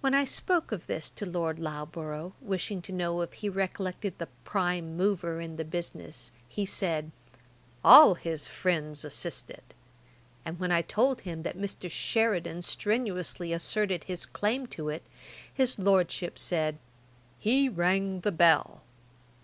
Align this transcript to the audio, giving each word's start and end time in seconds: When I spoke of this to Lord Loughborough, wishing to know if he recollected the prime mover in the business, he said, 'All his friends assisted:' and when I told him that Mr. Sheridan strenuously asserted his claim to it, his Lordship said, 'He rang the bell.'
When 0.00 0.14
I 0.14 0.22
spoke 0.26 0.70
of 0.70 0.86
this 0.86 1.10
to 1.10 1.26
Lord 1.26 1.58
Loughborough, 1.58 2.34
wishing 2.40 2.80
to 2.82 2.92
know 2.92 3.20
if 3.22 3.32
he 3.32 3.48
recollected 3.48 4.16
the 4.18 4.28
prime 4.44 4.96
mover 4.96 5.40
in 5.40 5.56
the 5.56 5.64
business, 5.64 6.30
he 6.48 6.64
said, 6.64 7.10
'All 7.82 8.14
his 8.14 8.46
friends 8.46 9.04
assisted:' 9.04 9.74
and 10.44 10.60
when 10.60 10.70
I 10.70 10.82
told 10.82 11.22
him 11.22 11.42
that 11.42 11.58
Mr. 11.58 11.90
Sheridan 11.90 12.62
strenuously 12.62 13.52
asserted 13.52 14.04
his 14.04 14.24
claim 14.24 14.68
to 14.68 14.88
it, 14.88 15.02
his 15.52 15.80
Lordship 15.80 16.38
said, 16.38 16.78
'He 17.40 17.68
rang 17.68 18.20
the 18.20 18.30
bell.' 18.30 18.82